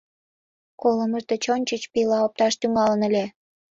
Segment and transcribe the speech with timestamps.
[0.81, 3.25] Колымыж деч ончыч пийла опташ тӱҥалын ыле.